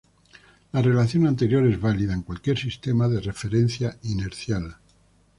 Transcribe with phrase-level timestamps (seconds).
[0.73, 4.77] La relación anterior es válida en cualquier sistema de referencia inercial.